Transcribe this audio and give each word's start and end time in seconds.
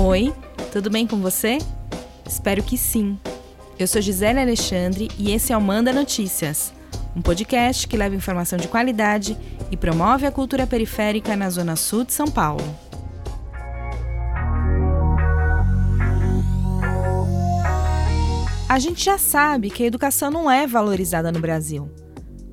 Oi, 0.00 0.32
tudo 0.70 0.88
bem 0.88 1.08
com 1.08 1.16
você? 1.16 1.58
Espero 2.24 2.62
que 2.62 2.78
sim. 2.78 3.18
Eu 3.76 3.84
sou 3.88 4.00
Gisele 4.00 4.38
Alexandre 4.38 5.08
e 5.18 5.32
esse 5.32 5.52
é 5.52 5.56
o 5.56 5.60
Manda 5.60 5.92
Notícias, 5.92 6.72
um 7.16 7.20
podcast 7.20 7.88
que 7.88 7.96
leva 7.96 8.14
informação 8.14 8.56
de 8.56 8.68
qualidade 8.68 9.36
e 9.72 9.76
promove 9.76 10.24
a 10.24 10.30
cultura 10.30 10.68
periférica 10.68 11.34
na 11.34 11.50
Zona 11.50 11.74
Sul 11.74 12.04
de 12.04 12.12
São 12.12 12.28
Paulo. 12.28 12.62
A 18.68 18.78
gente 18.78 19.04
já 19.04 19.18
sabe 19.18 19.68
que 19.68 19.82
a 19.82 19.86
educação 19.86 20.30
não 20.30 20.48
é 20.48 20.64
valorizada 20.64 21.32
no 21.32 21.40
Brasil. 21.40 21.90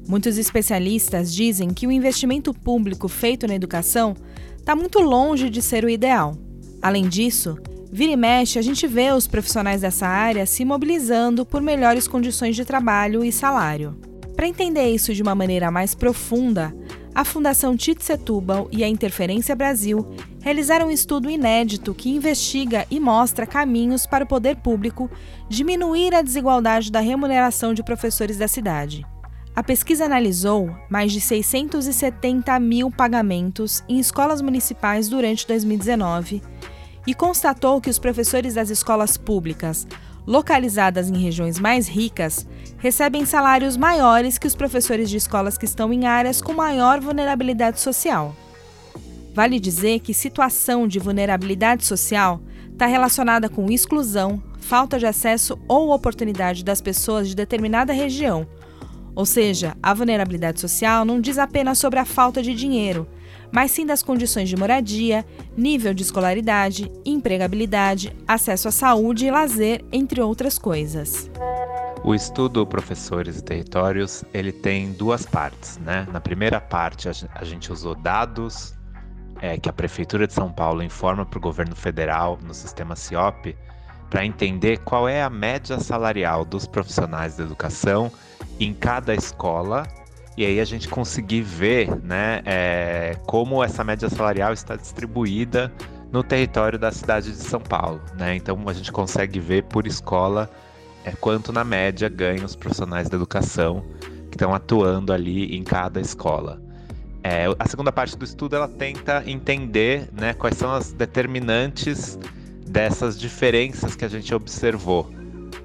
Muitos 0.07 0.39
especialistas 0.39 1.32
dizem 1.32 1.70
que 1.70 1.86
o 1.86 1.91
investimento 1.91 2.52
público 2.55 3.07
feito 3.07 3.46
na 3.46 3.54
educação 3.54 4.16
está 4.57 4.76
muito 4.76 4.99
longe 4.99 5.48
de 5.48 5.62
ser 5.62 5.85
o 5.85 5.90
ideal. 5.90 6.35
Além 6.85 7.09
disso, 7.09 7.57
vira 7.91 8.12
e 8.12 8.16
mexe 8.16 8.59
a 8.59 8.62
gente 8.62 8.85
vê 8.85 9.12
os 9.12 9.26
profissionais 9.26 9.81
dessa 9.81 10.05
área 10.05 10.45
se 10.45 10.63
mobilizando 10.63 11.43
por 11.43 11.59
melhores 11.59 12.07
condições 12.07 12.55
de 12.55 12.63
trabalho 12.63 13.26
e 13.26 13.31
salário. 13.31 13.99
Para 14.35 14.48
entender 14.48 14.88
isso 14.90 15.12
de 15.12 15.23
uma 15.23 15.34
maneira 15.34 15.71
mais 15.71 15.95
profunda, 15.95 16.76
a 17.16 17.26
Fundação 17.26 17.76
Tite 17.76 18.05
e 18.71 18.84
a 18.84 18.88
Interferência 18.88 19.55
Brasil 19.55 20.05
realizaram 20.41 20.90
um 20.90 20.91
estudo 20.91 21.27
inédito 21.27 21.91
que 21.91 22.12
investiga 22.12 22.85
e 22.91 22.99
mostra 22.99 23.48
caminhos 23.48 24.05
para 24.05 24.23
o 24.23 24.27
poder 24.27 24.57
público 24.57 25.09
diminuir 25.49 26.13
a 26.13 26.21
desigualdade 26.21 26.91
da 26.91 26.99
remuneração 26.99 27.73
de 27.73 27.81
professores 27.81 28.38
da 28.38 28.48
cidade. 28.48 29.04
A 29.55 29.63
pesquisa 29.63 30.05
analisou 30.05 30.70
mais 30.88 31.12
de 31.12 31.20
670 31.20 32.59
mil 32.59 32.91
pagamentos 32.91 33.84
em 33.90 33.98
escolas 33.98 34.40
municipais 34.40 35.09
durante 35.09 35.48
2019 35.48 36.43
e 37.05 37.13
constatou 37.13 37.79
que 37.79 37.89
os 37.89 37.99
professores 37.99 38.53
das 38.55 38.70
escolas 38.70 39.17
públicas, 39.17 39.87
localizadas 40.25 41.09
em 41.09 41.17
regiões 41.17 41.59
mais 41.59 41.87
ricas, 41.87 42.48
recebem 42.77 43.25
salários 43.25 43.77
maiores 43.77 44.37
que 44.37 44.48
os 44.48 44.55
professores 44.55 45.09
de 45.09 45.17
escolas 45.17 45.57
que 45.57 45.65
estão 45.65 45.93
em 45.93 46.05
áreas 46.05 46.41
com 46.41 46.53
maior 46.53 46.99
vulnerabilidade 46.99 47.79
social. 47.79 48.35
Vale 49.33 49.59
dizer 49.59 49.99
que 49.99 50.13
situação 50.13 50.87
de 50.87 50.99
vulnerabilidade 50.99 51.85
social 51.85 52.41
está 52.71 52.85
relacionada 52.85 53.49
com 53.49 53.70
exclusão, 53.70 54.41
falta 54.59 54.98
de 54.98 55.05
acesso 55.05 55.59
ou 55.67 55.93
oportunidade 55.93 56.63
das 56.63 56.81
pessoas 56.81 57.27
de 57.27 57.35
determinada 57.35 57.93
região 57.93 58.48
ou 59.15 59.26
seja, 59.26 59.77
a 59.81 59.93
vulnerabilidade 59.93 60.59
social 60.59 61.05
não 61.05 61.21
diz 61.21 61.39
apenas 61.39 61.79
sobre 61.79 61.99
a 61.99 62.05
falta 62.05 62.43
de 62.43 62.53
dinheiro, 62.53 63.07
mas 63.55 63.71
sim 63.71 63.85
das 63.85 64.03
condições 64.03 64.50
de 64.50 64.57
moradia, 64.57 65.25
nível 65.56 65.94
de 65.94 66.03
escolaridade, 66.03 66.91
empregabilidade, 67.06 68.13
acesso 68.28 68.67
à 68.67 68.72
saúde 68.72 69.28
e 69.28 69.31
lazer, 69.31 69.81
entre 69.94 70.19
outras 70.19 70.59
coisas. 70.59 71.31
O 72.03 72.13
estudo 72.13 72.67
Professores 72.67 73.39
e 73.39 73.41
Territórios, 73.41 74.25
ele 74.33 74.51
tem 74.51 74.91
duas 74.91 75.25
partes, 75.25 75.78
né? 75.78 76.06
Na 76.11 76.19
primeira 76.19 76.59
parte, 76.59 77.07
a 77.07 77.45
gente 77.45 77.72
usou 77.72 77.95
dados 77.95 78.73
é, 79.39 79.57
que 79.57 79.69
a 79.69 79.73
Prefeitura 79.73 80.28
de 80.28 80.33
São 80.33 80.51
Paulo 80.51 80.83
informa 80.83 81.25
para 81.25 81.38
o 81.38 81.41
governo 81.41 81.78
federal 81.78 82.38
no 82.44 82.53
sistema 82.53 82.94
CIOP 82.94 83.56
para 84.09 84.25
entender 84.25 84.79
qual 84.79 85.07
é 85.07 85.23
a 85.23 85.29
média 85.29 85.79
salarial 85.79 86.44
dos 86.44 86.67
profissionais 86.67 87.38
da 87.38 87.45
educação 87.45 88.11
em 88.59 88.73
cada 88.73 89.16
escola 89.16 89.88
e 90.38 90.46
aí 90.46 90.59
a 90.59 90.66
gente 90.66 90.88
conseguir 90.88 91.41
ver 91.41 91.90
né, 92.03 92.41
é, 92.46 93.16
como 93.25 93.64
essa 93.64 93.84
média 93.84 94.09
salarial 94.09 94.53
está 94.53 94.75
distribuída 94.75 95.72
no 96.12 96.24
território 96.24 96.78
da 96.78 96.91
cidade 96.91 97.31
de 97.31 97.38
São 97.38 97.62
Paulo. 97.62 98.02
Né? 98.18 98.36
Então 98.36 98.58
a 98.68 98.74
gente 98.74 98.91
consegue 98.91 99.40
ver 99.40 99.63
por 99.63 99.88
escola 99.88 100.50
é, 101.06 101.12
quanto 101.12 101.53
na 101.53 101.63
média 101.63 102.09
ganham 102.09 102.45
os 102.45 102.56
profissionais 102.56 103.09
da 103.09 103.16
educação 103.16 103.85
que 104.29 104.35
estão 104.35 104.53
atuando 104.53 105.13
ali 105.13 105.56
em 105.56 105.63
cada 105.63 106.01
escola. 106.01 106.62
É, 107.24 107.45
a 107.57 107.68
segunda 107.68 107.91
parte 107.91 108.18
do 108.18 108.25
estudo 108.25 108.56
ela 108.56 108.68
tenta 108.68 109.24
entender 109.25 110.09
né, 110.12 110.34
quais 110.34 110.57
são 110.57 110.72
as 110.72 110.91
determinantes 110.91 112.19
dessas 112.68 113.18
diferenças 113.18 113.95
que 113.95 114.03
a 114.03 114.07
gente 114.07 114.34
observou 114.35 115.09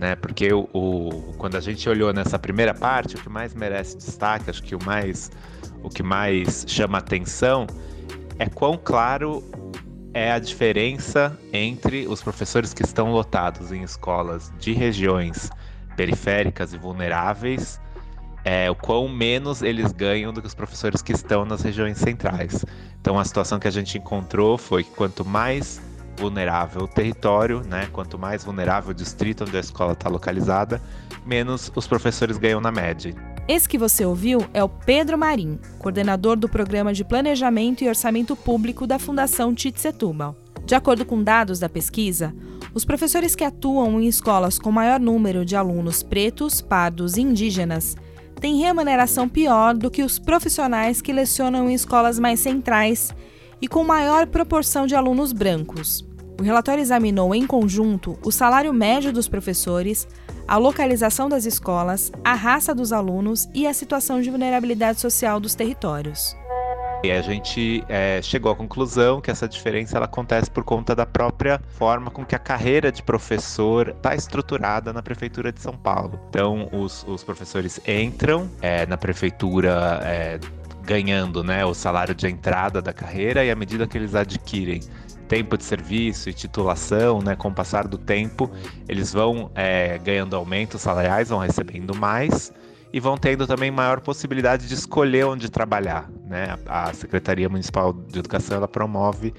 né? 0.01 0.17
Porque 0.17 0.51
o, 0.51 0.67
o, 0.73 1.35
quando 1.37 1.57
a 1.57 1.61
gente 1.61 1.87
olhou 1.87 2.11
nessa 2.11 2.39
primeira 2.39 2.73
parte, 2.73 3.17
o 3.17 3.19
que 3.19 3.29
mais 3.29 3.55
merece 3.55 3.99
destaque, 3.99 4.49
acho 4.49 4.63
que 4.63 4.75
o 4.75 4.83
mais 4.83 5.31
o 5.83 5.91
que 5.91 6.03
mais 6.03 6.65
chama 6.67 6.99
atenção 6.99 7.67
é 8.39 8.47
quão 8.47 8.79
claro 8.83 9.45
é 10.13 10.33
a 10.33 10.39
diferença 10.39 11.39
entre 11.53 12.07
os 12.09 12.23
professores 12.23 12.75
que 12.75 12.83
estão 12.83 13.13
lotados 13.13 13.71
em 13.71 13.83
escolas 13.83 14.51
de 14.59 14.73
regiões 14.73 15.51
periféricas 15.97 16.73
e 16.73 16.79
vulneráveis, 16.79 17.79
é, 18.45 18.71
o 18.71 18.75
quão 18.75 19.07
menos 19.07 19.63
eles 19.63 19.93
ganham 19.93 20.33
do 20.33 20.41
que 20.41 20.47
os 20.47 20.55
professores 20.55 21.03
que 21.03 21.13
estão 21.13 21.45
nas 21.45 21.63
regiões 21.63 21.99
centrais. 21.99 22.65
Então 23.01 23.19
a 23.19 23.25
situação 23.25 23.59
que 23.59 23.69
a 23.69 23.71
gente 23.71 23.99
encontrou 23.99 24.57
foi 24.57 24.83
que 24.83 24.91
quanto 24.91 25.25
mais 25.25 25.81
vulnerável 26.21 26.83
o 26.83 26.89
território, 26.89 27.63
né? 27.67 27.89
Quanto 27.93 28.19
mais 28.19 28.45
vulnerável 28.45 28.91
o 28.91 28.95
distrito 28.95 29.45
onde 29.45 29.57
a 29.57 29.61
escola 29.61 29.93
está 29.95 30.09
localizada, 30.09 30.81
menos 31.25 31.73
os 31.75 31.87
professores 31.87 32.37
ganham 32.37 32.61
na 32.61 32.71
média. 32.71 33.15
Esse 33.49 33.69
que 33.69 33.79
você 33.79 34.05
ouviu 34.05 34.47
é 34.53 34.63
o 34.63 34.69
Pedro 34.69 35.19
Marim, 35.19 35.59
coordenador 35.79 36.37
do 36.37 36.49
Programa 36.49 36.93
de 36.93 37.05
Planejamento 37.05 37.83
e 37.83 37.89
Orçamento 37.89 38.37
Público 38.37 38.87
da 38.87 38.99
Fundação 38.99 39.55
Tite 39.55 39.81
Setúbal. 39.81 40.37
De 40.65 40.75
acordo 40.75 41.05
com 41.05 41.23
dados 41.23 41.59
da 41.59 41.69
pesquisa, 41.69 42.33
os 42.73 42.85
professores 42.85 43.35
que 43.35 43.43
atuam 43.43 44.01
em 44.01 44.07
escolas 44.07 44.59
com 44.59 44.71
maior 44.71 45.01
número 45.01 45.45
de 45.45 45.57
alunos 45.57 46.03
pretos, 46.03 46.61
pardos 46.61 47.17
e 47.17 47.23
indígenas 47.23 47.97
têm 48.41 48.61
remuneração 48.61 49.29
pior 49.29 49.75
do 49.75 49.91
que 49.91 50.03
os 50.03 50.19
profissionais 50.19 51.03
que 51.03 51.13
lecionam 51.13 51.69
em 51.69 51.75
escolas 51.75 52.19
mais 52.19 52.41
centrais 52.41 53.13
e 53.61 53.69
com 53.69 53.85
maior 53.85 54.27
proporção 54.27 54.87
de 54.87 54.95
alunos 54.95 55.33
brancos. 55.33 56.10
O 56.41 56.43
relatório 56.43 56.81
examinou 56.81 57.35
em 57.35 57.47
conjunto 57.47 58.19
o 58.25 58.33
salário 58.33 58.73
médio 58.73 59.13
dos 59.13 59.29
professores, 59.29 60.09
a 60.49 60.57
localização 60.57 61.29
das 61.29 61.45
escolas, 61.45 62.11
a 62.25 62.33
raça 62.33 62.75
dos 62.75 62.95
alunos 62.95 63.47
e 63.53 63.67
a 63.67 63.75
situação 63.75 64.23
de 64.23 64.31
vulnerabilidade 64.31 65.03
social 65.03 65.39
dos 65.39 65.55
territórios. 65.55 66.35
E 67.05 67.11
a 67.11 67.21
gente 67.21 67.85
é, 67.91 68.23
chegou 68.23 68.51
à 68.51 68.57
conclusão 68.57 69.21
que 69.21 69.31
essa 69.31 69.47
diferença 69.47 69.99
ela 69.99 70.07
acontece 70.07 70.51
por 70.51 70.65
conta 70.65 70.97
da 70.97 71.05
própria 71.05 71.61
forma 71.77 72.11
com 72.11 72.25
que 72.25 72.35
a 72.35 72.39
carreira 72.39 72.91
de 72.91 73.03
professor 73.03 73.91
está 73.91 74.15
estruturada 74.15 74.95
na 74.95 75.03
Prefeitura 75.03 75.53
de 75.53 75.61
São 75.61 75.75
Paulo. 75.75 76.19
Então, 76.31 76.71
os, 76.73 77.05
os 77.07 77.23
professores 77.23 77.79
entram 77.87 78.51
é, 78.63 78.87
na 78.87 78.97
Prefeitura 78.97 80.01
é, 80.05 80.41
ganhando 80.85 81.45
né, 81.45 81.65
o 81.65 81.75
salário 81.75 82.15
de 82.15 82.27
entrada 82.27 82.81
da 82.81 82.93
carreira 82.95 83.45
e 83.45 83.51
à 83.51 83.55
medida 83.55 83.87
que 83.87 83.99
eles 83.99 84.15
adquirem 84.15 84.81
tempo 85.31 85.57
de 85.57 85.63
serviço 85.63 86.29
e 86.29 86.33
titulação, 86.33 87.23
né, 87.23 87.37
com 87.37 87.51
o 87.51 87.55
passar 87.55 87.87
do 87.87 87.97
tempo, 87.97 88.51
eles 88.89 89.13
vão 89.13 89.49
é, 89.55 89.97
ganhando 89.99 90.35
aumentos 90.35 90.81
salariais, 90.81 91.29
vão 91.29 91.39
recebendo 91.39 91.95
mais 91.95 92.53
e 92.93 92.99
vão 92.99 93.17
tendo 93.17 93.47
também 93.47 93.71
maior 93.71 94.01
possibilidade 94.01 94.67
de 94.67 94.75
escolher 94.75 95.25
onde 95.25 95.49
trabalhar. 95.49 96.11
Né? 96.27 96.59
A 96.67 96.93
Secretaria 96.93 97.49
Municipal 97.49 97.93
de 97.93 98.19
Educação 98.19 98.57
ela 98.57 98.67
promove 98.67 99.33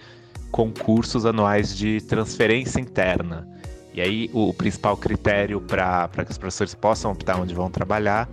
concursos 0.50 1.26
anuais 1.26 1.76
de 1.76 2.00
transferência 2.00 2.80
interna. 2.80 3.46
E 3.94 4.00
aí 4.00 4.30
o, 4.32 4.54
principal 4.54 4.96
critério 4.96 5.60
para 5.60 6.08
que 6.24 6.32
os 6.32 6.38
professores 6.38 6.74
possam 6.74 7.12
optar 7.12 7.38
onde 7.38 7.54
vão 7.54 7.70
trabalhar 7.70 8.30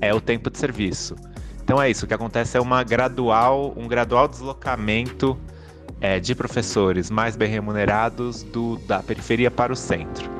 é 0.00 0.12
o 0.12 0.20
tempo 0.20 0.50
de 0.50 0.58
serviço. 0.58 1.14
Então 1.62 1.80
é 1.80 1.88
isso, 1.88 2.04
o 2.04 2.08
que 2.08 2.14
acontece 2.14 2.56
é 2.56 2.60
uma 2.60 2.82
gradual, 2.82 3.72
um 3.76 3.86
gradual 3.86 4.26
deslocamento 4.26 5.38
é, 6.06 6.20
de 6.20 6.36
professores 6.36 7.10
mais 7.10 7.34
bem 7.34 7.48
remunerados 7.48 8.44
do, 8.44 8.76
da 8.86 9.02
periferia 9.02 9.50
para 9.50 9.72
o 9.72 9.76
centro. 9.76 10.30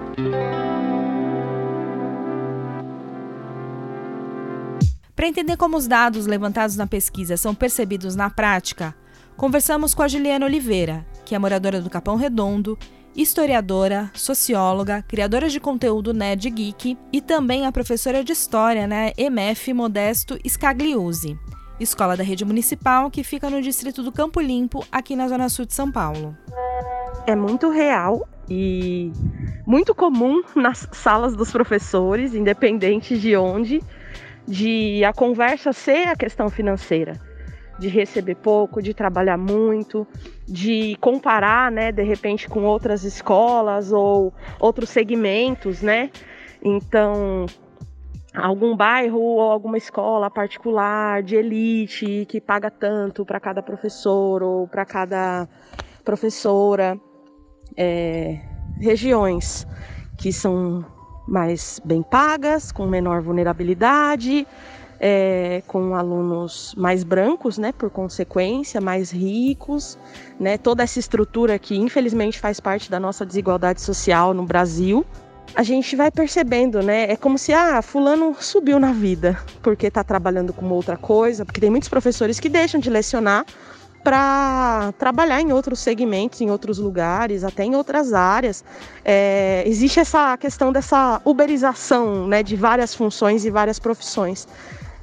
Para 5.16 5.26
entender 5.26 5.56
como 5.56 5.76
os 5.76 5.88
dados 5.88 6.26
levantados 6.26 6.76
na 6.76 6.86
pesquisa 6.86 7.36
são 7.36 7.52
percebidos 7.52 8.14
na 8.14 8.30
prática, 8.30 8.94
conversamos 9.36 9.92
com 9.92 10.02
a 10.02 10.08
Juliana 10.08 10.46
Oliveira, 10.46 11.04
que 11.24 11.34
é 11.34 11.38
moradora 11.38 11.80
do 11.80 11.90
Capão 11.90 12.14
Redondo, 12.14 12.78
historiadora, 13.16 14.10
socióloga, 14.14 15.02
criadora 15.02 15.48
de 15.48 15.58
conteúdo 15.58 16.14
Nerd 16.14 16.48
Geek 16.48 16.96
e 17.12 17.20
também 17.20 17.66
a 17.66 17.72
professora 17.72 18.22
de 18.22 18.30
História 18.30 18.86
né, 18.86 19.12
MF 19.16 19.72
Modesto 19.72 20.38
Scagliuzzi 20.46 21.36
escola 21.78 22.17
da 22.17 22.23
rede 22.25 22.44
municipal 22.44 23.11
que 23.11 23.23
fica 23.23 23.50
no 23.50 23.61
distrito 23.61 24.02
do 24.02 24.11
Campo 24.11 24.40
Limpo, 24.40 24.84
aqui 24.90 25.14
na 25.14 25.28
zona 25.28 25.49
sul 25.49 25.67
de 25.67 25.75
São 25.75 25.90
Paulo. 25.90 26.37
É 27.26 27.34
muito 27.34 27.70
real 27.70 28.26
e 28.49 29.12
muito 29.67 29.94
comum 29.94 30.43
nas 30.56 30.88
salas 30.93 31.34
dos 31.34 31.50
professores, 31.50 32.34
independente 32.34 33.19
de 33.19 33.37
onde, 33.37 33.82
de 34.46 35.05
a 35.05 35.12
conversa 35.12 35.73
ser 35.73 36.08
a 36.08 36.17
questão 36.17 36.49
financeira. 36.49 37.20
de 37.78 37.88
receber 37.88 38.37
pouco, 38.37 38.81
de 38.81 38.94
trabalhar 38.94 39.37
muito, 39.37 40.06
de 40.46 40.96
comparar, 40.99 41.70
né, 41.70 41.93
de 41.93 42.02
repente 42.02 42.49
com 42.49 42.64
outras 42.64 43.05
escolas 43.05 43.93
ou 43.93 44.32
outros 44.58 44.88
segmentos, 44.88 45.82
né? 45.82 46.11
Então, 46.62 47.44
algum 48.36 48.76
bairro 48.76 49.20
ou 49.20 49.40
alguma 49.40 49.78
escola 49.78 50.30
particular 50.30 51.22
de 51.22 51.36
elite 51.36 52.26
que 52.28 52.40
paga 52.40 52.70
tanto 52.70 53.24
para 53.24 53.40
cada 53.40 53.62
professor 53.62 54.42
ou 54.42 54.68
para 54.68 54.84
cada 54.84 55.48
professora, 56.04 57.00
é, 57.76 58.40
regiões 58.78 59.66
que 60.16 60.32
são 60.32 60.84
mais 61.26 61.80
bem 61.84 62.02
pagas, 62.02 62.70
com 62.70 62.86
menor 62.86 63.20
vulnerabilidade, 63.20 64.46
é, 65.00 65.62
com 65.66 65.94
alunos 65.94 66.74
mais 66.76 67.02
brancos, 67.04 67.58
né, 67.58 67.72
por 67.72 67.90
consequência, 67.90 68.80
mais 68.80 69.10
ricos, 69.10 69.98
né, 70.38 70.56
toda 70.56 70.82
essa 70.82 70.98
estrutura 70.98 71.58
que 71.58 71.76
infelizmente 71.76 72.38
faz 72.38 72.60
parte 72.60 72.90
da 72.90 73.00
nossa 73.00 73.26
desigualdade 73.26 73.80
social 73.80 74.32
no 74.32 74.44
Brasil, 74.44 75.04
a 75.54 75.62
gente 75.62 75.96
vai 75.96 76.10
percebendo, 76.10 76.82
né? 76.82 77.04
É 77.10 77.16
como 77.16 77.38
se, 77.38 77.52
ah, 77.52 77.81
fulano 77.81 78.37
subiu 78.40 78.78
na 78.78 78.93
vida 78.93 79.38
porque 79.62 79.87
está 79.87 80.04
trabalhando 80.04 80.52
com 80.52 80.69
outra 80.69 80.96
coisa, 80.96 81.44
porque 81.44 81.60
tem 81.60 81.70
muitos 81.70 81.88
professores 81.88 82.38
que 82.38 82.48
deixam 82.48 82.81
de 82.81 82.90
lecionar 82.90 83.44
para 84.06 84.93
trabalhar 84.98 85.40
em 85.40 85.52
outros 85.52 85.81
segmentos, 85.81 86.40
em 86.40 86.48
outros 86.48 86.78
lugares, 86.78 87.43
até 87.43 87.64
em 87.64 87.75
outras 87.75 88.12
áreas. 88.12 88.64
É, 89.04 89.64
existe 89.66 89.98
essa 89.98 90.37
questão 90.37 90.70
dessa 90.70 91.20
uberização 91.25 92.28
né, 92.28 92.40
de 92.40 92.54
várias 92.54 92.94
funções 92.94 93.44
e 93.44 93.50
várias 93.50 93.81
profissões. 93.81 94.46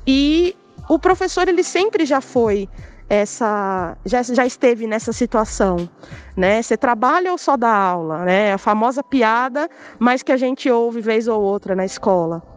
E 0.07 0.56
o 0.88 0.98
professor 0.98 1.50
ele 1.50 1.63
sempre 1.63 2.06
já 2.06 2.22
foi 2.22 2.69
essa 3.09 3.97
já, 4.05 4.21
já 4.23 4.45
esteve 4.45 4.88
nessa 4.88 5.13
situação, 5.13 5.89
né? 6.35 6.61
Você 6.61 6.77
trabalha 6.77 7.31
ou 7.31 7.38
só 7.38 7.57
dá 7.57 7.73
aula, 7.73 8.25
né? 8.25 8.53
A 8.53 8.57
famosa 8.57 9.03
piada, 9.03 9.69
mas 10.00 10.23
que 10.23 10.31
a 10.31 10.38
gente 10.38 10.69
ouve 10.69 11.01
vez 11.01 11.27
ou 11.27 11.41
outra 11.41 11.75
na 11.75 11.85
escola. 11.85 12.53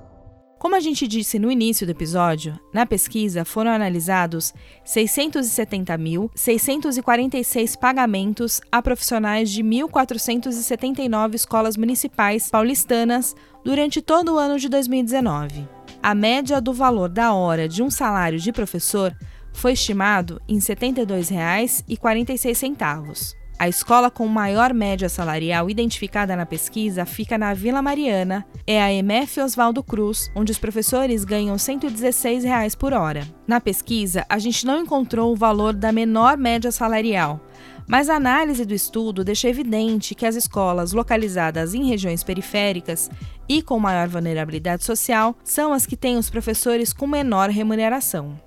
Como 0.58 0.74
a 0.74 0.80
gente 0.80 1.06
disse 1.06 1.38
no 1.38 1.50
início 1.50 1.86
do 1.86 1.90
episódio, 1.90 2.58
na 2.72 2.86
pesquisa 2.86 3.44
foram 3.44 3.70
analisados 3.70 4.54
670.646 4.86 7.78
pagamentos 7.78 8.62
a 8.72 8.80
profissionais 8.80 9.50
de 9.50 9.62
1.479 9.62 11.34
escolas 11.34 11.76
municipais 11.76 12.48
paulistanas 12.50 13.36
durante 13.62 14.00
todo 14.00 14.32
o 14.34 14.38
ano 14.38 14.58
de 14.58 14.70
2019. 14.70 15.68
A 16.02 16.14
média 16.14 16.58
do 16.60 16.72
valor 16.72 17.10
da 17.10 17.34
hora 17.34 17.68
de 17.68 17.82
um 17.82 17.90
salário 17.90 18.38
de 18.38 18.50
professor 18.50 19.14
foi 19.56 19.72
estimado 19.72 20.40
em 20.46 20.56
R$ 20.56 20.60
72,46. 20.60 23.34
A 23.58 23.70
escola 23.70 24.10
com 24.10 24.28
maior 24.28 24.74
média 24.74 25.08
salarial 25.08 25.70
identificada 25.70 26.36
na 26.36 26.44
pesquisa 26.44 27.06
fica 27.06 27.38
na 27.38 27.54
Vila 27.54 27.80
Mariana, 27.80 28.44
é 28.66 28.82
a 28.82 28.92
MF 28.92 29.40
Oswaldo 29.40 29.82
Cruz, 29.82 30.30
onde 30.34 30.52
os 30.52 30.58
professores 30.58 31.24
ganham 31.24 31.56
116 31.56 32.44
reais 32.44 32.74
por 32.74 32.92
hora. 32.92 33.26
Na 33.46 33.58
pesquisa, 33.58 34.26
a 34.28 34.38
gente 34.38 34.66
não 34.66 34.82
encontrou 34.82 35.32
o 35.32 35.36
valor 35.36 35.72
da 35.72 35.90
menor 35.90 36.36
média 36.36 36.70
salarial, 36.70 37.40
mas 37.88 38.10
a 38.10 38.16
análise 38.16 38.66
do 38.66 38.74
estudo 38.74 39.24
deixa 39.24 39.48
evidente 39.48 40.14
que 40.14 40.26
as 40.26 40.36
escolas 40.36 40.92
localizadas 40.92 41.72
em 41.72 41.88
regiões 41.88 42.22
periféricas 42.22 43.10
e 43.48 43.62
com 43.62 43.78
maior 43.78 44.06
vulnerabilidade 44.06 44.84
social 44.84 45.34
são 45.42 45.72
as 45.72 45.86
que 45.86 45.96
têm 45.96 46.18
os 46.18 46.28
professores 46.28 46.92
com 46.92 47.06
menor 47.06 47.48
remuneração. 47.48 48.38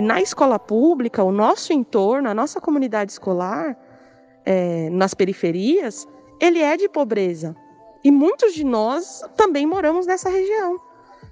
Na 0.00 0.20
escola 0.20 0.58
pública, 0.58 1.22
o 1.22 1.30
nosso 1.30 1.72
entorno, 1.72 2.28
a 2.28 2.34
nossa 2.34 2.60
comunidade 2.60 3.12
escolar, 3.12 3.76
é, 4.44 4.90
nas 4.90 5.14
periferias, 5.14 6.06
ele 6.40 6.60
é 6.60 6.76
de 6.76 6.88
pobreza. 6.88 7.56
E 8.02 8.10
muitos 8.10 8.54
de 8.54 8.64
nós 8.64 9.22
também 9.36 9.66
moramos 9.66 10.06
nessa 10.06 10.28
região. 10.28 10.78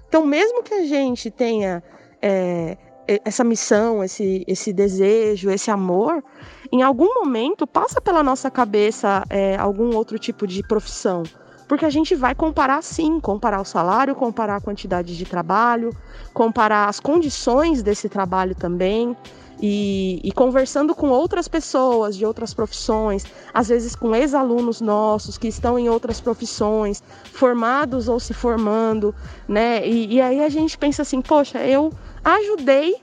Então, 0.07 0.25
mesmo 0.25 0.63
que 0.63 0.73
a 0.73 0.85
gente 0.85 1.29
tenha 1.29 1.83
é, 2.21 2.77
essa 3.25 3.43
missão, 3.43 4.03
esse, 4.03 4.43
esse 4.47 4.71
desejo, 4.71 5.49
esse 5.49 5.69
amor, 5.69 6.23
em 6.71 6.81
algum 6.81 7.13
momento 7.13 7.67
passa 7.67 7.99
pela 7.99 8.23
nossa 8.23 8.49
cabeça 8.49 9.23
é, 9.29 9.55
algum 9.57 9.95
outro 9.95 10.17
tipo 10.17 10.47
de 10.47 10.65
profissão. 10.65 11.23
Porque 11.67 11.85
a 11.85 11.89
gente 11.89 12.15
vai 12.15 12.35
comparar 12.35 12.81
sim, 12.83 13.19
comparar 13.19 13.61
o 13.61 13.65
salário, 13.65 14.15
comparar 14.15 14.57
a 14.57 14.61
quantidade 14.61 15.17
de 15.17 15.25
trabalho, 15.25 15.95
comparar 16.33 16.89
as 16.89 16.99
condições 16.99 17.81
desse 17.81 18.09
trabalho 18.09 18.55
também. 18.55 19.15
E, 19.61 20.19
e, 20.23 20.31
conversando 20.31 20.93
com 20.93 21.09
outras 21.09 21.47
pessoas 21.47 22.17
de 22.17 22.25
outras 22.25 22.53
profissões, 22.53 23.23
às 23.53 23.69
vezes 23.69 23.95
com 23.95 24.13
ex-alunos 24.13 24.81
nossos 24.81 25.37
que 25.37 25.47
estão 25.47 25.79
em 25.79 25.87
outras 25.87 26.19
profissões, 26.19 27.01
formados 27.31 28.09
ou 28.09 28.19
se 28.19 28.33
formando, 28.33 29.15
né? 29.47 29.87
E, 29.87 30.15
e 30.15 30.21
aí 30.21 30.43
a 30.43 30.49
gente 30.49 30.77
pensa 30.77 31.03
assim, 31.03 31.21
poxa, 31.21 31.59
eu 31.59 31.93
ajudei 32.25 32.95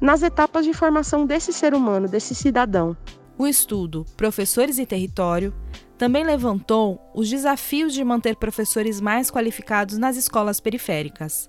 nas 0.00 0.22
etapas 0.22 0.66
de 0.66 0.74
formação 0.74 1.24
desse 1.24 1.52
ser 1.52 1.72
humano, 1.72 2.08
desse 2.08 2.34
cidadão. 2.34 2.96
O 3.38 3.46
estudo 3.46 4.04
Professores 4.16 4.78
e 4.78 4.84
Território 4.84 5.54
também 6.02 6.24
levantou 6.24 7.00
os 7.14 7.30
desafios 7.30 7.94
de 7.94 8.02
manter 8.02 8.34
professores 8.34 9.00
mais 9.00 9.30
qualificados 9.30 9.96
nas 9.98 10.16
escolas 10.16 10.58
periféricas. 10.58 11.48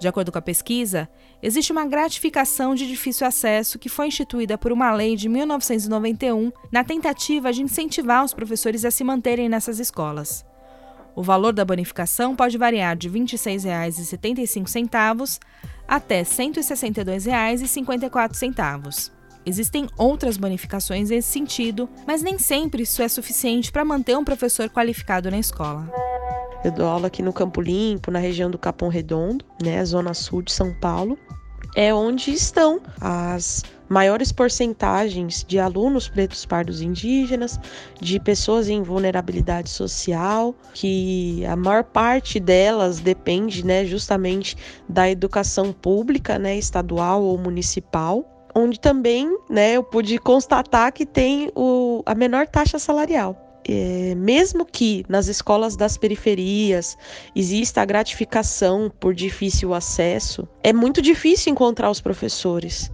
De 0.00 0.08
acordo 0.08 0.32
com 0.32 0.38
a 0.38 0.40
pesquisa, 0.40 1.06
existe 1.42 1.72
uma 1.72 1.84
gratificação 1.84 2.74
de 2.74 2.88
difícil 2.88 3.26
acesso 3.26 3.78
que 3.78 3.90
foi 3.90 4.06
instituída 4.06 4.56
por 4.56 4.72
uma 4.72 4.94
lei 4.94 5.14
de 5.14 5.28
1991 5.28 6.50
na 6.72 6.82
tentativa 6.82 7.52
de 7.52 7.60
incentivar 7.60 8.24
os 8.24 8.32
professores 8.32 8.86
a 8.86 8.90
se 8.90 9.04
manterem 9.04 9.46
nessas 9.46 9.78
escolas. 9.78 10.42
O 11.14 11.22
valor 11.22 11.52
da 11.52 11.62
bonificação 11.62 12.34
pode 12.34 12.56
variar 12.56 12.96
de 12.96 13.10
R$ 13.10 13.20
26,75 13.20 15.38
até 15.86 16.20
R$ 16.20 16.24
162,54. 16.24 19.21
Existem 19.44 19.88
outras 19.98 20.36
bonificações 20.36 21.10
nesse 21.10 21.30
sentido, 21.30 21.88
mas 22.06 22.22
nem 22.22 22.38
sempre 22.38 22.84
isso 22.84 23.02
é 23.02 23.08
suficiente 23.08 23.72
para 23.72 23.84
manter 23.84 24.16
um 24.16 24.24
professor 24.24 24.68
qualificado 24.70 25.30
na 25.30 25.38
escola. 25.38 25.90
Eu 26.64 26.70
dou 26.70 26.86
aula 26.86 27.08
aqui 27.08 27.22
no 27.22 27.32
Campo 27.32 27.60
Limpo, 27.60 28.12
na 28.12 28.20
região 28.20 28.48
do 28.48 28.56
Capão 28.56 28.88
Redondo, 28.88 29.44
né, 29.60 29.84
zona 29.84 30.14
sul 30.14 30.42
de 30.42 30.52
São 30.52 30.72
Paulo. 30.80 31.18
É 31.74 31.92
onde 31.92 32.30
estão 32.30 32.80
as 33.00 33.64
maiores 33.88 34.30
porcentagens 34.30 35.44
de 35.46 35.58
alunos 35.58 36.08
pretos 36.08 36.46
pardos 36.46 36.80
indígenas, 36.80 37.58
de 38.00 38.20
pessoas 38.20 38.68
em 38.68 38.80
vulnerabilidade 38.80 39.70
social, 39.70 40.54
que 40.72 41.44
a 41.46 41.56
maior 41.56 41.82
parte 41.82 42.38
delas 42.38 43.00
depende, 43.00 43.66
né, 43.66 43.84
justamente 43.84 44.56
da 44.88 45.10
educação 45.10 45.72
pública, 45.72 46.38
né, 46.38 46.56
estadual 46.56 47.22
ou 47.22 47.36
municipal 47.36 48.31
onde 48.54 48.78
também 48.78 49.38
né, 49.48 49.72
eu 49.72 49.82
pude 49.82 50.18
constatar 50.18 50.92
que 50.92 51.06
tem 51.06 51.50
o, 51.54 52.02
a 52.06 52.14
menor 52.14 52.46
taxa 52.46 52.78
salarial. 52.78 53.36
É, 53.68 54.14
mesmo 54.16 54.64
que 54.64 55.04
nas 55.08 55.28
escolas 55.28 55.76
das 55.76 55.96
periferias 55.96 56.98
exista 57.34 57.80
a 57.80 57.84
gratificação 57.84 58.90
por 58.98 59.14
difícil 59.14 59.72
acesso, 59.72 60.48
é 60.64 60.72
muito 60.72 61.00
difícil 61.00 61.52
encontrar 61.52 61.88
os 61.88 62.00
professores. 62.00 62.90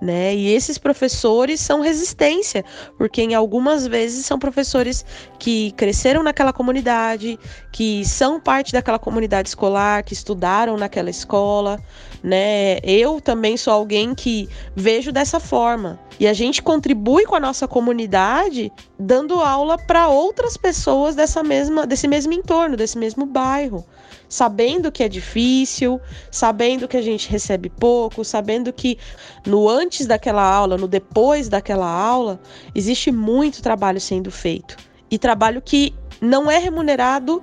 Né? 0.00 0.34
E 0.34 0.54
esses 0.54 0.78
professores 0.78 1.60
são 1.60 1.82
resistência, 1.82 2.64
porque 2.96 3.20
em 3.20 3.34
algumas 3.34 3.86
vezes 3.86 4.24
são 4.24 4.38
professores 4.38 5.04
que 5.38 5.72
cresceram 5.72 6.22
naquela 6.22 6.54
comunidade, 6.54 7.38
que 7.70 8.02
são 8.04 8.40
parte 8.40 8.72
daquela 8.72 8.98
comunidade 8.98 9.48
escolar, 9.48 10.02
que 10.02 10.14
estudaram 10.14 10.78
naquela 10.78 11.10
escola, 11.10 11.78
né? 12.22 12.78
Eu 12.82 13.20
também 13.20 13.58
sou 13.58 13.74
alguém 13.74 14.14
que 14.14 14.48
vejo 14.74 15.12
dessa 15.12 15.38
forma. 15.38 16.00
E 16.18 16.26
a 16.26 16.32
gente 16.32 16.62
contribui 16.62 17.24
com 17.24 17.34
a 17.34 17.40
nossa 17.40 17.68
comunidade 17.68 18.72
dando 19.00 19.40
aula 19.40 19.78
para 19.78 20.08
outras 20.08 20.56
pessoas 20.56 21.14
dessa 21.14 21.42
mesma, 21.42 21.86
desse 21.86 22.06
mesmo 22.06 22.32
entorno, 22.32 22.76
desse 22.76 22.98
mesmo 22.98 23.26
bairro 23.26 23.84
sabendo 24.30 24.92
que 24.92 25.02
é 25.02 25.08
difícil, 25.08 26.00
sabendo 26.30 26.86
que 26.86 26.96
a 26.96 27.02
gente 27.02 27.28
recebe 27.28 27.68
pouco, 27.68 28.24
sabendo 28.24 28.72
que 28.72 28.96
no 29.44 29.68
antes 29.68 30.06
daquela 30.06 30.42
aula, 30.42 30.78
no 30.78 30.86
depois 30.86 31.48
daquela 31.48 31.90
aula, 31.90 32.40
existe 32.72 33.10
muito 33.10 33.60
trabalho 33.60 34.00
sendo 34.00 34.30
feito. 34.30 34.76
E 35.10 35.18
trabalho 35.18 35.60
que 35.60 35.92
não 36.20 36.48
é 36.48 36.58
remunerado 36.58 37.42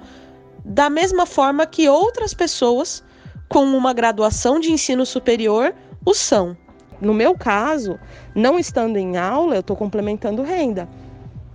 da 0.64 0.90
mesma 0.90 1.26
forma 1.26 1.66
que 1.66 1.90
outras 1.90 2.34
pessoas 2.34 3.04
com 3.50 3.66
uma 3.66 3.94
graduação 3.94 4.58
de 4.58 4.72
ensino 4.72 5.06
superior 5.06 5.76
o 6.06 6.14
são. 6.14 6.56
No 7.02 7.14
meu 7.14 7.36
caso, 7.36 8.00
não 8.34 8.58
estando 8.58 8.96
em 8.96 9.18
aula, 9.18 9.56
eu 9.56 9.60
estou 9.60 9.76
complementando 9.76 10.42
renda. 10.42 10.88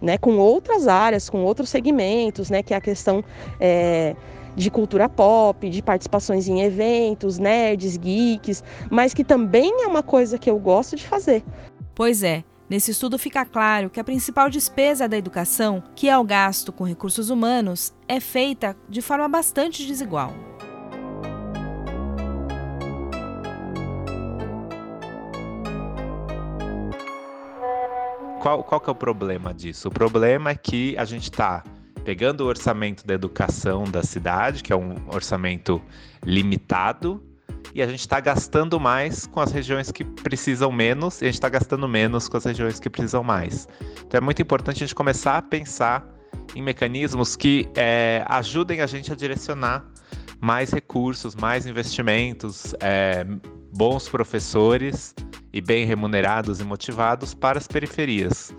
Né, 0.03 0.19
com 0.19 0.37
outras 0.37 0.89
áreas, 0.89 1.31
com 1.31 1.45
outros 1.45 1.71
segmentos, 1.71 2.51
né, 2.51 2.61
que 2.61 2.75
é 2.75 2.77
a 2.77 2.81
questão 2.81 3.23
é, 3.61 4.17
de 4.57 4.69
cultura 4.69 5.09
pop, 5.09 5.71
de 5.71 5.81
participações 5.81 6.49
em 6.49 6.61
eventos, 6.61 7.39
nerds, 7.39 7.97
geeks, 7.97 8.65
mas 8.91 9.15
que 9.15 9.23
também 9.23 9.85
é 9.85 9.87
uma 9.87 10.03
coisa 10.03 10.39
que 10.39 10.51
eu 10.51 10.59
gosto 10.59 10.97
de 10.97 11.07
fazer. 11.07 11.45
Pois 11.95 12.25
é, 12.25 12.43
Nesse 12.73 12.91
estudo 12.91 13.19
fica 13.19 13.45
claro 13.45 13.91
que 13.91 14.01
a 14.01 14.05
principal 14.05 14.49
despesa 14.49 15.07
da 15.07 15.19
educação, 15.19 15.83
que 15.95 16.09
é 16.09 16.17
o 16.17 16.25
gasto 16.25 16.73
com 16.73 16.85
recursos 16.85 17.29
humanos, 17.29 17.93
é 18.09 18.19
feita 18.19 18.75
de 18.89 19.03
forma 19.03 19.29
bastante 19.29 19.87
desigual. 19.87 20.33
Qual, 28.43 28.65
qual 28.65 28.81
que 28.81 28.91
é 28.91 28.93
o 28.93 28.97
problema 28.97 29.55
disso? 29.55 29.87
O 29.87 29.91
problema 29.93 30.51
é 30.51 30.57
que 30.57 30.97
a 30.99 31.05
gente 31.05 31.31
está 31.31 31.63
pegando 32.05 32.41
o 32.41 32.49
orçamento 32.49 33.07
da 33.07 33.15
educação 33.15 33.85
da 33.85 34.03
cidade, 34.03 34.65
que 34.65 34.73
é 34.73 34.77
um 34.77 34.97
orçamento 35.15 35.81
limitado, 36.25 37.23
e 37.73 37.81
a 37.81 37.87
gente 37.87 38.01
está 38.01 38.19
gastando 38.19 38.81
mais 38.81 39.27
com 39.29 39.39
as 39.39 39.53
regiões 39.53 39.93
que 39.93 40.03
precisam 40.03 40.73
menos 40.73 41.23
e 41.23 41.27
a 41.27 41.29
gente 41.29 41.35
está 41.35 41.49
gastando 41.49 41.87
menos 41.87 42.29
com 42.29 42.37
as 42.37 42.45
regiões 42.45 42.81
que 42.81 42.91
precisam 42.91 43.23
mais. 43.23 43.69
Então 44.05 44.19
é 44.19 44.21
muito 44.21 44.43
importante 44.43 44.79
a 44.79 44.87
gente 44.89 44.95
começar 44.97 45.37
a 45.39 45.43
pensar 45.43 46.05
em 46.57 46.63
mecanismos 46.63 47.37
que 47.37 47.69
é, 47.77 48.25
ajudem 48.27 48.81
a 48.81 48.89
gente 48.89 49.13
a 49.13 49.15
direcionar 49.15 49.85
mais 50.41 50.73
recursos, 50.73 51.37
mais 51.37 51.65
investimentos, 51.65 52.75
é, 52.81 53.25
bons 53.73 54.09
professores 54.09 55.15
e 55.53 55.61
bem 55.61 55.85
remunerados 55.85 56.61
e 56.61 56.65
motivados 56.65 57.35
para 57.35 57.59
as 57.59 57.67
periferias. 57.67 58.55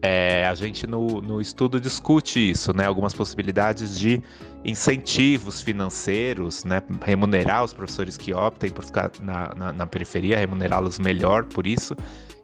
É, 0.00 0.46
a 0.46 0.54
gente 0.54 0.86
no, 0.86 1.20
no 1.20 1.40
estudo 1.40 1.80
discute 1.80 2.50
isso, 2.50 2.72
né? 2.72 2.86
Algumas 2.86 3.12
possibilidades 3.12 3.98
de 3.98 4.22
incentivos 4.64 5.60
financeiros, 5.60 6.64
né? 6.64 6.80
Remunerar 7.04 7.64
os 7.64 7.72
professores 7.72 8.16
que 8.16 8.32
optem 8.32 8.70
por 8.70 8.84
ficar 8.84 9.10
na, 9.20 9.52
na, 9.56 9.72
na 9.72 9.86
periferia, 9.86 10.38
remunerá-los 10.38 11.00
melhor 11.00 11.44
por 11.44 11.66
isso, 11.66 11.96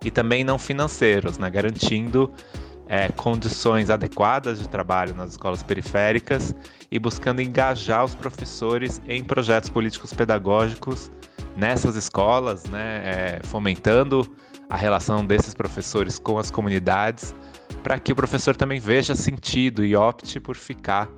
e 0.04 0.10
também 0.10 0.42
não 0.42 0.58
financeiros, 0.58 1.38
né? 1.38 1.48
Garantindo 1.48 2.32
é, 2.88 3.08
condições 3.10 3.88
adequadas 3.88 4.58
de 4.58 4.68
trabalho 4.68 5.14
nas 5.14 5.30
escolas 5.30 5.62
periféricas 5.62 6.54
e 6.90 6.98
buscando 6.98 7.40
engajar 7.40 8.04
os 8.04 8.16
professores 8.16 9.00
em 9.06 9.22
projetos 9.22 9.70
políticos 9.70 10.12
pedagógicos 10.12 11.10
nessas 11.56 11.96
escolas, 11.96 12.64
né? 12.64 13.02
É, 13.04 13.40
fomentando 13.44 14.28
a 14.68 14.76
relação 14.76 15.24
desses 15.24 15.54
professores 15.54 16.18
com 16.18 16.38
as 16.38 16.50
comunidades, 16.50 17.34
para 17.82 17.98
que 17.98 18.12
o 18.12 18.16
professor 18.16 18.56
também 18.56 18.80
veja 18.80 19.14
sentido 19.14 19.84
e 19.84 19.94
opte 19.94 20.40
por 20.40 20.56
ficar 20.56 21.08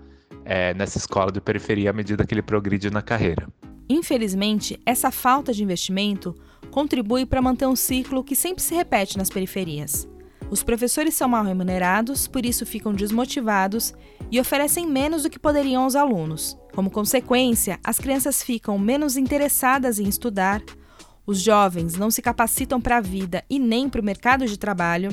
é, 0.45 0.75
nessa 0.75 0.99
escola 0.99 1.31
de 1.31 1.41
periferia 1.41 1.91
à 1.91 1.93
medida 1.93 2.25
que 2.27 2.35
ele 2.35 2.43
progride 2.43 2.91
na 2.91 3.03
carreira. 3.03 3.49
Infelizmente, 3.89 4.81
essa 4.85 5.11
falta 5.11 5.53
de 5.53 5.63
investimento 5.63 6.35
contribui 6.71 7.25
para 7.25 7.41
manter 7.41 7.67
um 7.67 7.77
ciclo 7.77 8.25
que 8.25 8.35
sempre 8.35 8.63
se 8.63 8.75
repete 8.75 9.17
nas 9.17 9.31
periferias. 9.31 10.09
Os 10.51 10.63
professores 10.63 11.15
são 11.15 11.29
mal 11.29 11.45
remunerados, 11.45 12.29
por 12.29 12.47
isso 12.47 12.65
ficam 12.65 12.93
desmotivados 12.93 13.95
e 14.31 14.39
oferecem 14.39 14.87
menos 14.87 15.25
do 15.25 15.31
que 15.31 15.39
poderiam 15.39 15.85
aos 15.85 15.97
alunos. 15.97 16.57
Como 16.77 16.91
consequência, 16.91 17.81
as 17.83 17.99
crianças 17.99 18.41
ficam 18.43 18.79
menos 18.79 19.17
interessadas 19.17 19.99
em 19.99 20.07
estudar, 20.07 20.63
os 21.27 21.41
jovens 21.41 21.97
não 21.97 22.11
se 22.11 22.21
capacitam 22.21 22.83
para 22.83 22.99
a 22.99 23.01
vida 23.01 23.43
e 23.49 23.59
nem 23.59 23.89
para 23.89 24.03
o 24.03 24.05
mercado 24.05 24.45
de 24.45 24.59
trabalho 24.59 25.09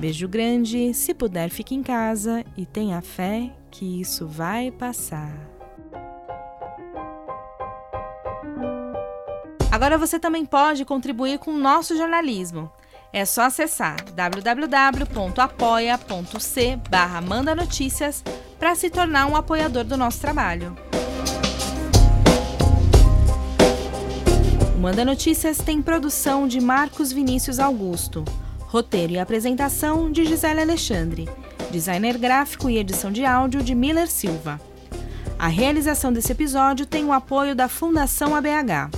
Beijo 0.00 0.26
grande, 0.26 0.92
se 0.92 1.14
puder, 1.14 1.50
fique 1.50 1.72
em 1.72 1.84
casa 1.84 2.44
e 2.56 2.66
tenha 2.66 3.00
fé 3.00 3.52
que 3.70 4.00
isso 4.00 4.26
vai 4.26 4.72
passar. 4.72 5.32
Agora 9.70 9.96
você 9.96 10.18
também 10.18 10.44
pode 10.44 10.84
contribuir 10.84 11.38
com 11.38 11.52
o 11.52 11.58
nosso 11.58 11.96
jornalismo. 11.96 12.68
É 13.12 13.24
só 13.24 13.42
acessar 13.42 14.04
www.apoia.c 14.16 14.66
barra 16.90 17.20
para 18.58 18.74
se 18.74 18.90
tornar 18.90 19.26
um 19.26 19.36
apoiador 19.36 19.84
do 19.84 19.96
nosso 19.96 20.20
trabalho. 20.20 20.76
O 24.74 24.78
Manda 24.78 25.04
Notícias 25.04 25.58
tem 25.58 25.80
produção 25.80 26.46
de 26.46 26.60
Marcos 26.60 27.12
Vinícius 27.12 27.58
Augusto, 27.58 28.24
roteiro 28.60 29.12
e 29.14 29.18
apresentação 29.18 30.10
de 30.10 30.24
Gisele 30.24 30.60
Alexandre, 30.60 31.28
designer 31.70 32.18
gráfico 32.18 32.68
e 32.68 32.78
edição 32.78 33.10
de 33.10 33.24
áudio 33.24 33.62
de 33.62 33.74
Miller 33.74 34.08
Silva. 34.08 34.60
A 35.38 35.48
realização 35.48 36.12
desse 36.12 36.32
episódio 36.32 36.86
tem 36.86 37.04
o 37.04 37.12
apoio 37.12 37.54
da 37.54 37.68
Fundação 37.68 38.34
ABH. 38.34 38.90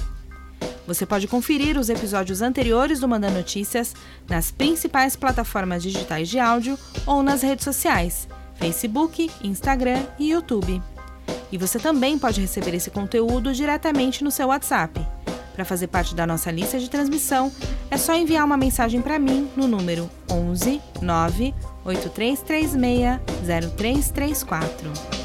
Você 0.86 1.04
pode 1.04 1.28
conferir 1.28 1.76
os 1.76 1.90
episódios 1.90 2.40
anteriores 2.40 3.00
do 3.00 3.08
Manda 3.08 3.28
Notícias 3.28 3.94
nas 4.28 4.50
principais 4.50 5.16
plataformas 5.16 5.82
digitais 5.82 6.28
de 6.28 6.38
áudio 6.38 6.78
ou 7.06 7.22
nas 7.22 7.42
redes 7.42 7.64
sociais 7.64 8.26
Facebook, 8.58 9.30
Instagram 9.42 10.04
e 10.18 10.30
YouTube. 10.30 10.82
E 11.50 11.56
você 11.56 11.78
também 11.78 12.18
pode 12.18 12.40
receber 12.40 12.74
esse 12.74 12.90
conteúdo 12.90 13.52
diretamente 13.54 14.22
no 14.22 14.30
seu 14.30 14.48
WhatsApp. 14.48 15.00
Para 15.54 15.64
fazer 15.64 15.88
parte 15.88 16.14
da 16.14 16.26
nossa 16.26 16.50
lista 16.50 16.78
de 16.78 16.88
transmissão, 16.88 17.50
é 17.90 17.96
só 17.96 18.14
enviar 18.14 18.44
uma 18.44 18.56
mensagem 18.56 19.00
para 19.00 19.18
mim 19.18 19.50
no 19.56 19.66
número 19.66 20.08
11 20.30 20.80
9 21.02 21.54
8336 21.84 23.20
0334. 23.44 25.17